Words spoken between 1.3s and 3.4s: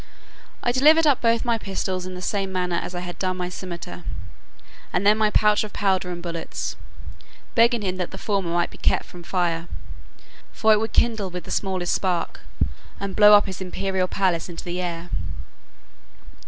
my pistols in the same manner as I had done